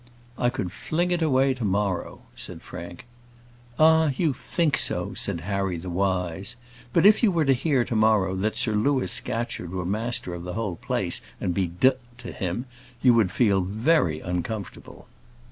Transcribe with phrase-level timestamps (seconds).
[0.35, 3.05] "I could fling it away to morrow," said Frank.
[3.77, 4.09] "Ah!
[4.17, 6.55] you think so," said Harry the Wise.
[6.91, 10.41] "But if you were to hear to morrow that Sir Louis Scatcherd were master of
[10.41, 12.65] the whole place, and be d to him,
[13.03, 15.05] you would feel very uncomfortable."